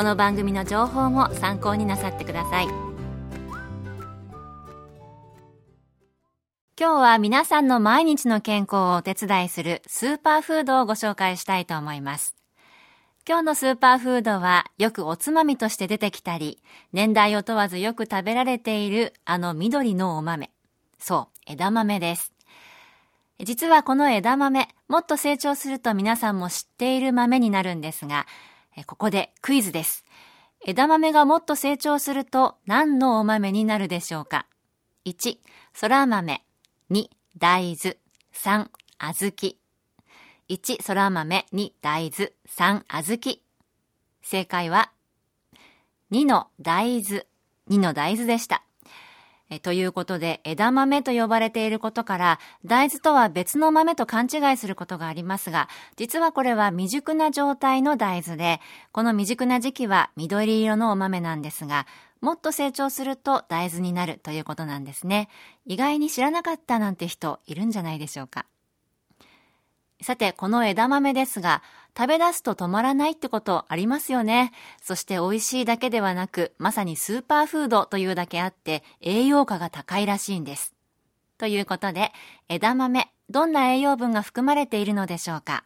[0.00, 2.68] この番組の情報も参考になさってください。
[2.68, 2.72] 今
[6.78, 12.34] 日は皆さんの毎日の健康をお手伝いするスーパーフードをご紹介したいと思います。
[13.28, 16.62] 今日のスーパーフードはよくおつまみとして出てきたり
[16.94, 20.50] 年代を問わずよく食べられているあの緑のお豆。
[20.98, 22.32] そう枝豆です。
[23.38, 28.26] 実はこの枝豆もっと成長すると皆さんも知っている豆になるんですが
[28.84, 30.04] ここでクイズです。
[30.64, 34.46] 枝豆がもっと成長すると何のお豆になるでしょうか
[35.06, 35.38] ?1、
[35.80, 36.44] 空豆。
[36.90, 37.08] 2、
[37.38, 37.96] 大豆。
[38.34, 39.56] 3、小豆。
[40.48, 41.46] 1、空豆。
[41.52, 42.32] 2、大豆。
[42.48, 43.40] 3、小豆。
[44.22, 44.92] 正解は、
[46.12, 47.26] 2の大豆。
[47.70, 48.62] 2の大豆でした。
[49.58, 58.60] ということで、枝豆と呼ばれていることから、大豆とは別の豆と勘違いすることがありますが、実はこれは未熟な状態の大豆で、
[58.92, 61.88] この未熟な時期は緑色のお豆なんですが、
[62.20, 65.28] もっと成長すると大豆になるということなんですね。
[65.66, 68.46] 意外に知らなかったなんて人いるんじゃないでしょうか。
[70.02, 71.62] さて、この枝豆ですが、
[71.96, 74.52] 食べ出すと止まらないってことありますよね。
[74.82, 80.74] そして美味しいだけではなく、まさにスーパーフードというだけあって、栄養価が高いらしいんです。
[81.38, 82.12] ということで、
[82.48, 85.64] 枝豆、どんな栄養分が含まれているのでしょうか。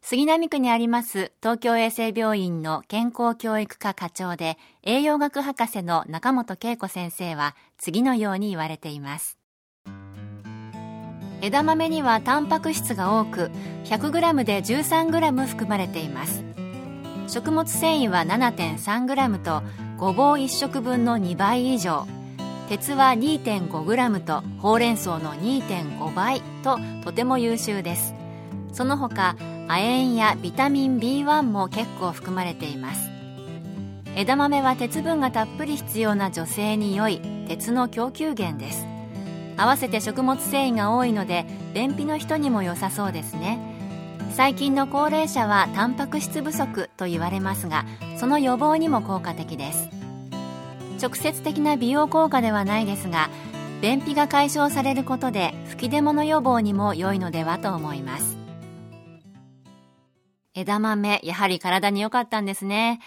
[0.00, 9.37] 杉並区にあります東京衛生病院の健康教育科課長で栄養学博士の中本恵子先生は次のように言われています。
[11.40, 13.50] 枝豆にはタンパク質が多く
[13.84, 16.44] 100g で 13g 含まれています。
[17.28, 19.62] 食物繊維は 7.3g と
[19.98, 22.06] ごぼう1食分の2倍以上。
[22.68, 28.14] 鉄は 2.5g とほうれん草の2.5倍ととても優秀です。
[28.72, 29.36] その他
[29.68, 33.10] 亜鉛やビタミン B1 も結構含まれています。
[34.16, 38.97] 枝豆は鉄分がたっぷり必要な女性に良い鉄の供給源です。
[39.58, 43.58] 合わせて食物繊維が多いので便秘の人にも良さそうですね。
[44.34, 47.84] 最近の高齢者はタンパク質不足と言われますが
[48.18, 49.88] その予防にも効果的です。
[51.02, 53.30] 直接的な美容効果ではないですが
[53.82, 58.36] 便秘が解消されることで吹き出物予防にも良いのではと思います。
[60.54, 63.00] 枝豆やはり体に良かったんですね。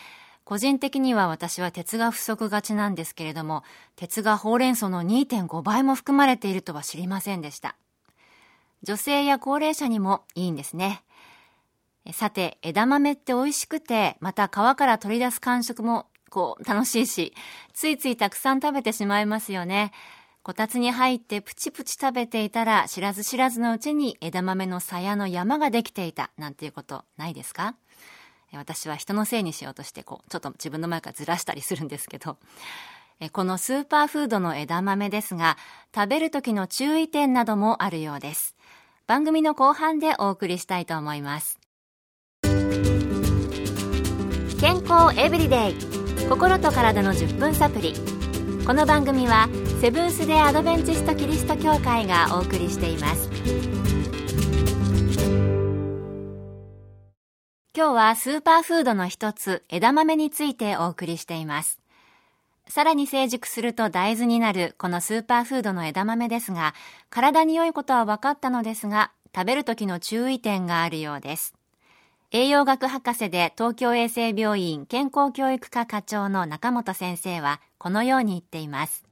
[0.43, 3.63] 個人的には私は鉄が不足がちなんですけれども、
[3.95, 7.75] 鉄がほうれん草の2.5倍も含まれているとは知りませんでした。
[8.83, 11.03] 女性や高齢者にもいいんですね。
[12.13, 17.33] さて、枝豆って美味しくて、また皮から取り出す感触もこう楽しいし、
[17.73, 19.91] ついついたくさん食べてしまいますよね。
[20.43, 27.75] こたつに入ってプチプチ食べていたら知らず知らずのうちに枝豆の鞘の山ができていたなんていうことないですか？
[28.53, 32.37] 私は人のせいにしようとしてこうちょっと自分の前からずらしたりするんですけど
[33.31, 35.57] このスーパーフードの枝豆ですが
[35.93, 38.55] 食べる時の注意点などもあるようです。
[39.05, 41.59] 番組の後半でお送りしたいと思います。
[44.59, 45.75] 健康エブリデイ。
[46.29, 47.93] 心と体の10分サプリ。
[48.65, 49.49] この番組は
[49.81, 53.80] セブンス・デ・アドベンチスト・キリスト教会がお送りしています。
[57.73, 61.79] 今日はスーパーフードの一つ枝豆についてお送りしています。
[62.67, 66.73] さらに成熟すると大豆になるこのスーパーフードの枝豆ですが
[67.09, 71.53] 体に良いことは分かったのですが食べる時の注意点があるようです。
[72.31, 79.05] 栄養学博士で東京衛生病院健康教育科課長の中本先生はこのように言っています。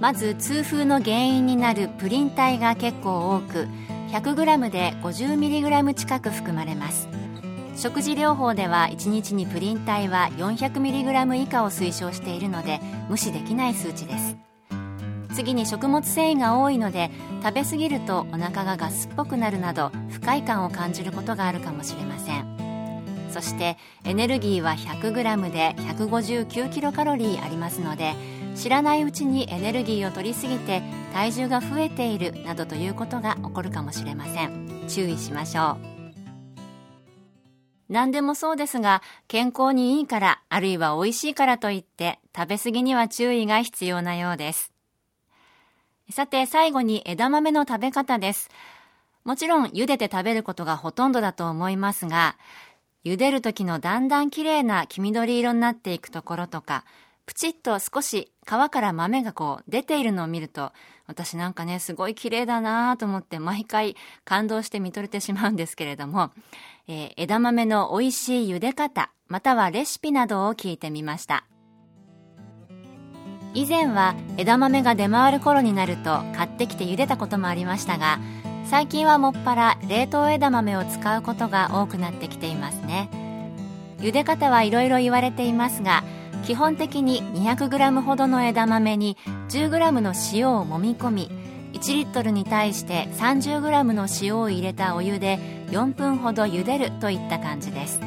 [0.00, 3.68] まず痛風の原因になるプリン体が結構多く
[4.12, 7.08] 100g で 50mg 近く含まれます。
[7.74, 12.78] 食事療法では1日にプリン体は 400mg 以下を推奨しているので
[13.08, 14.36] 無視できない数値です。
[15.34, 17.10] 次に食物繊維が多いので
[17.42, 22.52] 食べ過ぎるとお腹がガスっぽくなるなど不快感を感じることがあるかもしれません。
[23.30, 28.12] そしてエネルギーは 100g で 159kcal ありますので
[28.54, 30.82] 知らないうちにエネルギーを取りすぎて
[31.12, 34.84] 体重が増えているなどということが起こるかもしれません。
[34.88, 35.92] 注意しましょう。
[37.88, 44.72] 何でもそうですが健康にいいからあるいは美味しいからといって食べ過ぎには注意が必要なようです。
[46.10, 48.50] さて最後に枝豆の食べ方です。
[49.24, 52.36] もちろん茹でて食べることがほとんどだと思いますが
[53.04, 56.84] 茹でる時のだんだん綺麗な黄緑色になっていくところとか
[57.24, 60.72] プチッと少し皮から豆がこう出ているのを見ると
[61.06, 66.32] 私なんかねすごい綺麗だなと思って毎回感動して見とれてしまうんですけれども、
[66.88, 71.46] えー、枝豆の美味しい茹で方またはレシピなどを聞いてみました。
[73.54, 78.18] 以前は枝豆が出回る頃になると買ってきて茹でたこともありましたが
[78.64, 83.10] 最近はもっぱら冷凍枝豆を使うことが多くなってきていますね。
[83.98, 86.02] 茹で方はいろいろ言われていますが
[86.44, 89.16] 基本的に 200g ほどの枝豆に
[89.48, 91.30] 10g の塩をもみ込み
[91.72, 98.00] 1リットルに対して 30g の塩を入れたお湯で4分ほど茹でるといった感じです。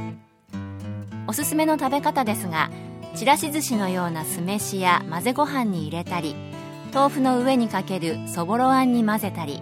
[1.27, 2.69] おすすめの食べ方ですが
[3.15, 6.35] ちらし寿司のような酢飯や混ぜご飯に入れたり
[6.93, 9.61] 豆腐の上にかけるそぼろあんに混ぜたり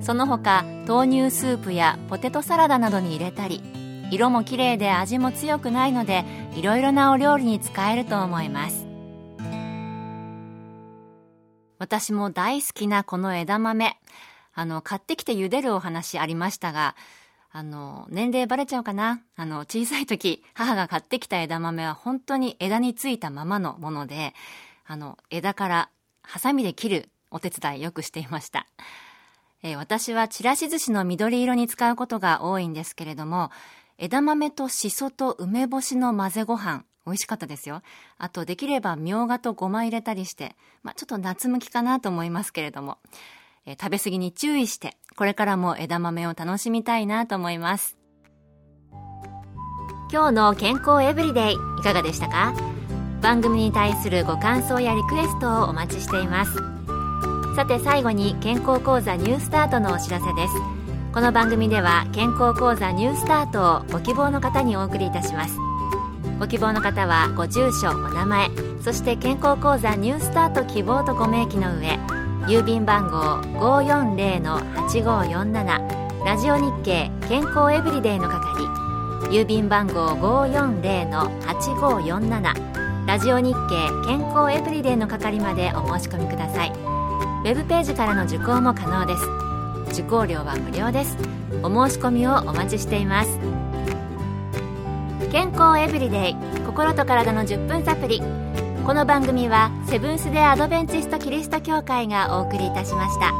[0.00, 3.62] その他豆乳スープやポテトサラダなどに入れたり
[4.10, 6.24] 色も綺麗で味も強くないので
[6.54, 8.86] いろいろなお料理に使えると思います。
[11.78, 13.96] 私も大好きなこの枝豆。
[14.58, 16.96] あの買ってきて茹でるお話ありましたが
[17.52, 19.20] あの年齢バレちゃうかな。
[19.36, 24.32] あの小さい時母が買ってきた枝豆は本当に枝についたままのもので
[24.86, 25.90] あの枝から
[26.22, 28.66] ハサミで切るお手伝いよくしていました、
[29.62, 33.50] え、私はちらし寿司の緑色に使うことが多いんですけれども
[33.98, 37.82] 枝豆としそと梅干しの混ぜご飯美味しかったですよ。
[38.18, 42.98] あと、できればみょうがとごま入れたりして、まあ、ちょっと夏向きかなと思いますけれども、
[43.64, 47.96] えー、食べ過ぎに注意して、これからも枝豆を楽しみたいなと思います。
[50.12, 52.54] 今日の健康エブリデイいかがでしたか？
[53.22, 56.58] 番組に対するご感想やリクエストをお待ちしています。
[57.56, 60.75] さて最後に健康講座ニュースタートのお知らせです。
[61.16, 65.56] この番組では健康講座ニュースタートをご希望の方にお送りいたします。
[66.38, 68.50] ご希望の方はご住所お名前
[68.82, 71.98] そして健康講座ニュースタート希望とご明記の上
[72.46, 78.66] 郵便番号540-8547ラジオ日経健康エブリデイの係
[79.30, 86.68] 郵便番号540-8547ラジオ日経健康エブリデイの係までお申し込みください。
[86.68, 89.55] ウェブページからの受講も可能です。
[89.96, 91.16] 受講料は無料です。
[91.62, 93.38] お申し込みをお待ちしています。
[95.32, 98.22] 健康エブリデイ心と体の10分サプリ
[98.84, 103.32] この番組はセブンス・デ・アドベンチスト・キリスト教会がお送りいたしました。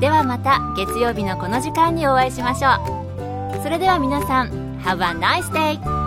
[0.00, 3.62] ではまた月曜日のこの時間にお会いしましょう。
[3.62, 4.50] それでは皆さん
[4.82, 6.01] Have a nice day!